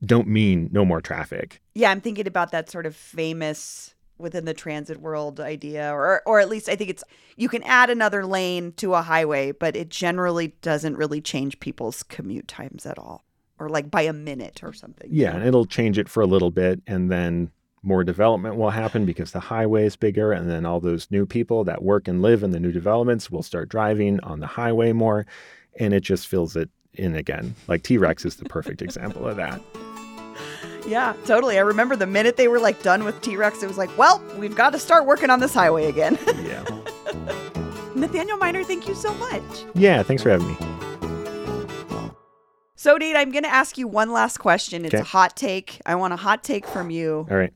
don't 0.05 0.29
mean 0.29 0.71
no 0.73 0.85
more 0.85 1.01
traffic. 1.01 1.61
Yeah, 1.75 1.91
I'm 1.91 2.01
thinking 2.01 2.27
about 2.27 2.53
that 2.53 2.71
sort 2.71 2.87
of 2.87 2.97
famous 2.97 3.95
within 4.17 4.45
the 4.45 4.55
transit 4.55 5.01
world 5.01 5.41
idea 5.41 5.91
or 5.93 6.23
or 6.27 6.41
at 6.41 6.49
least 6.49 6.69
I 6.69 6.77
think 6.77 6.91
it's 6.91 7.05
you 7.37 7.49
can 7.49 7.63
add 7.63 7.91
another 7.91 8.27
lane 8.27 8.73
to 8.73 8.95
a 8.95 9.03
highway, 9.03 9.53
but 9.53 9.77
it 9.77 9.89
generally 9.89 10.49
doesn't 10.63 10.97
really 10.97 11.21
change 11.21 11.61
people's 11.61 12.03
commute 12.03 12.49
times 12.49 12.87
at 12.87 12.99
all 12.99 13.25
or 13.59 13.69
like 13.69 13.91
by 13.91 14.03
a 14.03 14.13
minute 14.13 14.63
or 14.63 14.73
something. 14.73 15.09
Yeah, 15.13 15.35
and 15.35 15.47
it'll 15.47 15.67
change 15.67 15.99
it 15.99 16.09
for 16.09 16.23
a 16.23 16.27
little 16.27 16.51
bit 16.51 16.81
and 16.87 17.11
then 17.11 17.51
more 17.83 18.05
development 18.05 18.57
will 18.57 18.71
happen 18.71 19.07
because 19.07 19.33
the 19.33 19.41
highway 19.41 19.87
is 19.87 19.97
bigger, 19.97 20.33
and 20.33 20.51
then 20.51 20.67
all 20.67 20.81
those 20.81 21.11
new 21.11 21.27
people 21.27 21.65
that 21.65 21.83
work 21.83 22.09
and 22.09 22.23
live 22.23 22.43
in 22.43 22.51
the 22.51 22.61
new 22.61 22.73
developments 22.73 23.31
will 23.31 23.43
start 23.43 23.69
driving 23.69 24.21
on 24.21 24.41
the 24.41 24.47
highway 24.47 24.93
more, 24.93 25.27
and 25.79 25.95
it 25.95 26.01
just 26.01 26.27
fills 26.27 26.57
it 26.57 26.69
in 26.95 27.15
again. 27.15 27.55
Like 27.69 27.83
T 27.83 27.99
Rex 27.99 28.25
is 28.25 28.37
the 28.37 28.45
perfect 28.45 28.83
example 28.83 29.27
of 29.27 29.37
that. 29.37 29.61
Yeah, 30.87 31.15
totally. 31.27 31.59
I 31.59 31.61
remember 31.61 31.95
the 31.95 32.07
minute 32.07 32.39
they 32.39 32.49
were 32.49 32.59
like 32.59 32.83
done 32.83 33.05
with 33.05 33.21
T 33.21 33.37
Rex, 33.37 33.63
it 33.63 33.67
was 33.67 33.77
like, 33.77 33.97
well, 33.99 34.23
we've 34.39 34.57
got 34.57 34.71
to 34.71 34.79
start 34.79 35.05
working 35.05 35.29
on 35.29 35.39
this 35.39 35.53
highway 35.53 35.87
again. 35.87 36.19
Yeah. 36.43 36.65
Nathaniel 37.95 38.39
Minor, 38.39 38.65
thank 38.65 38.89
you 38.89 38.95
so 38.95 39.13
much. 39.15 39.43
Yeah, 39.75 40.03
thanks 40.03 40.23
for 40.23 40.31
having 40.31 40.49
me. 40.49 40.80
So, 42.81 42.97
Nate, 42.97 43.15
I'm 43.15 43.31
going 43.31 43.43
to 43.43 43.53
ask 43.53 43.77
you 43.77 43.87
one 43.87 44.11
last 44.11 44.39
question. 44.39 44.87
It's 44.87 44.95
Okay. 44.95 45.03
a 45.03 45.05
hot 45.05 45.37
take. 45.37 45.83
I 45.85 45.97
want 45.97 46.15
a 46.15 46.17
hot 46.17 46.43
take 46.43 46.67
from 46.67 46.89
you. 46.89 47.27
All 47.31 47.37
right. 47.37 47.53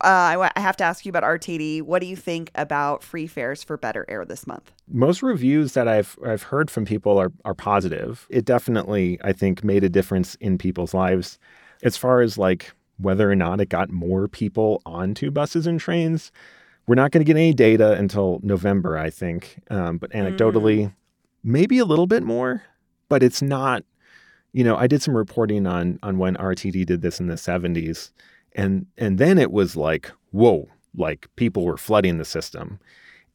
Uh, 0.00 0.48
I, 0.54 0.60
have 0.60 0.76
to 0.76 0.84
ask 0.84 1.04
you 1.04 1.10
about 1.10 1.24
RTD. 1.24 1.82
What 1.82 2.00
do 2.00 2.06
you 2.06 2.14
think 2.14 2.52
about 2.54 3.02
free 3.02 3.26
fares 3.26 3.64
for 3.64 3.76
Better 3.76 4.06
Air 4.08 4.24
this 4.24 4.46
month? 4.46 4.70
Most 4.86 5.20
reviews 5.20 5.72
that 5.72 5.88
I've 5.88 6.16
I've 6.24 6.44
heard 6.44 6.70
from 6.70 6.84
people 6.84 7.18
are 7.18 7.32
are 7.44 7.54
positive. 7.54 8.24
It 8.30 8.44
definitely 8.44 9.18
I 9.24 9.32
think 9.32 9.64
made 9.64 9.82
a 9.82 9.88
difference 9.88 10.36
in 10.36 10.58
people's 10.58 10.94
lives. 10.94 11.40
As 11.82 11.96
far 11.96 12.20
as 12.20 12.38
like 12.38 12.72
whether 12.98 13.28
or 13.28 13.34
not 13.34 13.60
it 13.60 13.68
got 13.68 13.90
more 13.90 14.28
people 14.28 14.80
onto 14.86 15.32
buses 15.32 15.66
and 15.66 15.80
trains, 15.80 16.30
we're 16.86 16.94
not 16.94 17.10
going 17.10 17.24
to 17.24 17.26
get 17.26 17.36
any 17.36 17.52
data 17.52 17.94
until 17.94 18.38
November, 18.44 18.96
I 18.96 19.10
think. 19.10 19.60
Um, 19.70 19.98
but 19.98 20.12
anecdotally, 20.12 20.94
maybe 21.42 21.78
a 21.78 21.84
little 21.84 22.06
bit 22.06 22.22
more, 22.22 22.62
but 23.08 23.24
it's 23.24 23.42
not. 23.42 23.82
You 24.52 24.64
know, 24.64 24.76
I 24.76 24.86
did 24.86 25.02
some 25.02 25.16
reporting 25.16 25.66
on 25.66 25.98
on 26.02 26.18
when 26.18 26.36
RTD 26.36 26.84
did 26.86 27.00
this 27.02 27.20
in 27.20 27.26
the 27.26 27.34
70s, 27.34 28.10
and 28.54 28.86
and 28.98 29.18
then 29.18 29.38
it 29.38 29.50
was 29.50 29.76
like 29.76 30.10
whoa, 30.30 30.68
like 30.96 31.28
people 31.36 31.64
were 31.64 31.76
flooding 31.76 32.18
the 32.18 32.24
system 32.24 32.78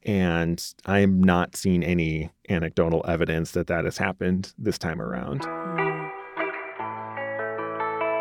and 0.04 0.74
I'm 0.86 1.22
not 1.22 1.56
seeing 1.56 1.84
any 1.84 2.32
anecdotal 2.50 3.04
evidence 3.08 3.52
that 3.52 3.68
that 3.68 3.84
has 3.86 3.98
happened 3.98 4.54
this 4.58 4.78
time 4.78 5.02
around. 5.02 5.42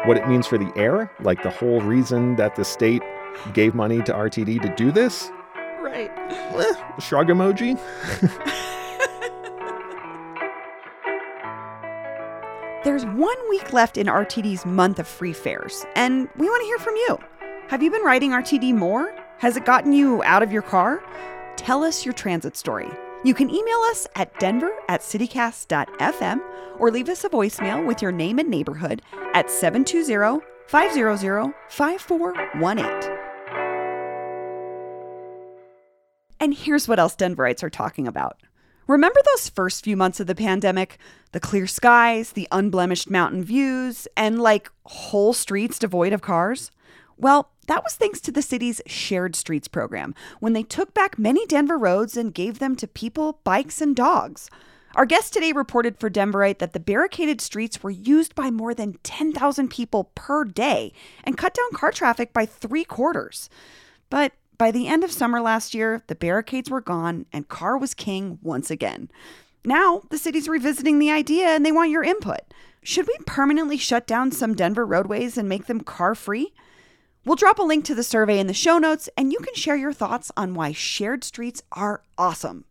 What 0.08 0.16
it 0.16 0.28
means 0.28 0.46
for 0.46 0.56
the 0.58 0.70
air, 0.76 1.10
like 1.22 1.42
the 1.42 1.50
whole 1.50 1.80
reason 1.80 2.36
that 2.36 2.54
the 2.56 2.64
state 2.64 3.02
gave 3.54 3.74
money 3.74 4.02
to 4.02 4.12
RTD 4.12 4.60
to 4.62 4.74
do 4.76 4.90
this, 4.92 5.30
Right. 5.80 6.10
eh, 6.18 6.98
shrug 7.00 7.28
emoji. 7.28 7.78
There's 12.86 13.04
one 13.04 13.36
week 13.50 13.72
left 13.72 13.98
in 13.98 14.06
RTD's 14.06 14.64
month 14.64 15.00
of 15.00 15.08
free 15.08 15.32
fares, 15.32 15.84
and 15.96 16.28
we 16.36 16.46
want 16.46 16.60
to 16.62 16.66
hear 16.66 16.78
from 16.78 16.94
you. 16.94 17.18
Have 17.66 17.82
you 17.82 17.90
been 17.90 18.04
riding 18.04 18.30
RTD 18.30 18.76
more? 18.76 19.12
Has 19.38 19.56
it 19.56 19.64
gotten 19.64 19.92
you 19.92 20.22
out 20.22 20.44
of 20.44 20.52
your 20.52 20.62
car? 20.62 21.02
Tell 21.56 21.82
us 21.82 22.04
your 22.04 22.14
transit 22.14 22.56
story. 22.56 22.88
You 23.24 23.34
can 23.34 23.50
email 23.50 23.78
us 23.90 24.06
at 24.14 24.38
denver 24.38 24.70
at 24.88 25.00
citycast.fm 25.00 26.40
or 26.78 26.92
leave 26.92 27.08
us 27.08 27.24
a 27.24 27.28
voicemail 27.28 27.84
with 27.84 28.00
your 28.00 28.12
name 28.12 28.38
and 28.38 28.48
neighborhood 28.48 29.02
at 29.34 29.50
720 29.50 30.46
500 30.68 31.54
5418. 31.68 33.18
And 36.38 36.54
here's 36.54 36.86
what 36.86 37.00
else 37.00 37.16
Denverites 37.16 37.64
are 37.64 37.70
talking 37.70 38.06
about. 38.06 38.36
Remember 38.86 39.18
those 39.24 39.48
first 39.48 39.82
few 39.82 39.96
months 39.96 40.20
of 40.20 40.28
the 40.28 40.34
pandemic? 40.34 40.98
The 41.32 41.40
clear 41.40 41.66
skies, 41.66 42.32
the 42.32 42.46
unblemished 42.52 43.10
mountain 43.10 43.42
views, 43.42 44.06
and 44.16 44.40
like 44.40 44.70
whole 44.84 45.32
streets 45.32 45.78
devoid 45.78 46.12
of 46.12 46.22
cars? 46.22 46.70
Well, 47.16 47.50
that 47.66 47.82
was 47.82 47.94
thanks 47.94 48.20
to 48.20 48.30
the 48.30 48.42
city's 48.42 48.80
Shared 48.86 49.34
Streets 49.34 49.66
program, 49.66 50.14
when 50.38 50.52
they 50.52 50.62
took 50.62 50.94
back 50.94 51.18
many 51.18 51.46
Denver 51.46 51.76
roads 51.76 52.16
and 52.16 52.32
gave 52.32 52.60
them 52.60 52.76
to 52.76 52.86
people, 52.86 53.40
bikes, 53.42 53.80
and 53.80 53.96
dogs. 53.96 54.50
Our 54.94 55.04
guest 55.04 55.32
today 55.32 55.52
reported 55.52 55.98
for 55.98 56.08
Denverite 56.08 56.58
that 56.58 56.72
the 56.72 56.80
barricaded 56.80 57.40
streets 57.40 57.82
were 57.82 57.90
used 57.90 58.34
by 58.34 58.50
more 58.50 58.72
than 58.72 58.98
10,000 59.02 59.68
people 59.68 60.04
per 60.14 60.44
day 60.44 60.92
and 61.24 61.36
cut 61.36 61.54
down 61.54 61.72
car 61.72 61.90
traffic 61.90 62.32
by 62.32 62.46
three 62.46 62.84
quarters. 62.84 63.50
But 64.10 64.32
by 64.58 64.70
the 64.70 64.88
end 64.88 65.04
of 65.04 65.12
summer 65.12 65.40
last 65.40 65.74
year, 65.74 66.02
the 66.06 66.14
barricades 66.14 66.70
were 66.70 66.80
gone 66.80 67.26
and 67.32 67.48
car 67.48 67.76
was 67.76 67.94
king 67.94 68.38
once 68.42 68.70
again. 68.70 69.10
Now, 69.64 70.02
the 70.10 70.18
city's 70.18 70.48
revisiting 70.48 70.98
the 70.98 71.10
idea 71.10 71.48
and 71.48 71.66
they 71.66 71.72
want 71.72 71.90
your 71.90 72.04
input. 72.04 72.40
Should 72.82 73.06
we 73.06 73.16
permanently 73.26 73.76
shut 73.76 74.06
down 74.06 74.30
some 74.30 74.54
Denver 74.54 74.86
roadways 74.86 75.36
and 75.36 75.48
make 75.48 75.66
them 75.66 75.80
car 75.80 76.14
free? 76.14 76.54
We'll 77.24 77.36
drop 77.36 77.58
a 77.58 77.62
link 77.62 77.84
to 77.86 77.94
the 77.94 78.04
survey 78.04 78.38
in 78.38 78.46
the 78.46 78.54
show 78.54 78.78
notes 78.78 79.08
and 79.16 79.32
you 79.32 79.40
can 79.40 79.54
share 79.54 79.76
your 79.76 79.92
thoughts 79.92 80.30
on 80.36 80.54
why 80.54 80.72
shared 80.72 81.24
streets 81.24 81.62
are 81.72 82.02
awesome. 82.16 82.64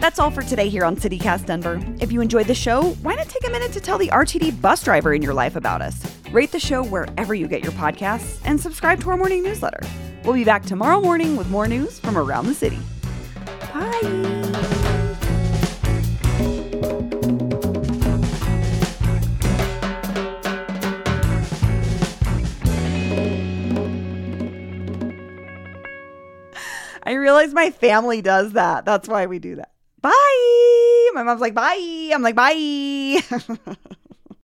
That's 0.00 0.18
all 0.18 0.32
for 0.32 0.42
today 0.42 0.68
here 0.68 0.84
on 0.84 0.96
CityCast 0.96 1.46
Denver. 1.46 1.80
If 2.00 2.10
you 2.10 2.20
enjoyed 2.20 2.48
the 2.48 2.56
show, 2.56 2.90
why 3.02 3.14
not 3.14 3.28
take 3.28 3.46
a 3.46 3.50
minute 3.50 3.72
to 3.74 3.80
tell 3.80 3.98
the 3.98 4.08
RTD 4.08 4.60
bus 4.60 4.82
driver 4.82 5.14
in 5.14 5.22
your 5.22 5.32
life 5.32 5.54
about 5.54 5.80
us? 5.80 6.21
Rate 6.32 6.50
the 6.50 6.58
show 6.58 6.82
wherever 6.82 7.34
you 7.34 7.46
get 7.46 7.62
your 7.62 7.72
podcasts 7.72 8.40
and 8.46 8.58
subscribe 8.58 9.02
to 9.02 9.10
our 9.10 9.18
morning 9.18 9.42
newsletter. 9.42 9.80
We'll 10.24 10.32
be 10.32 10.44
back 10.44 10.64
tomorrow 10.64 10.98
morning 10.98 11.36
with 11.36 11.50
more 11.50 11.68
news 11.68 11.98
from 11.98 12.16
around 12.16 12.46
the 12.46 12.54
city. 12.54 12.78
Bye. 13.74 14.00
I 27.02 27.12
realize 27.12 27.52
my 27.52 27.70
family 27.70 28.22
does 28.22 28.52
that. 28.52 28.86
That's 28.86 29.06
why 29.06 29.26
we 29.26 29.38
do 29.38 29.56
that. 29.56 29.72
Bye. 30.00 31.10
My 31.12 31.24
mom's 31.24 31.42
like, 31.42 31.52
bye. 31.52 32.10
I'm 32.14 32.22
like, 32.22 32.34
bye. 32.36 33.20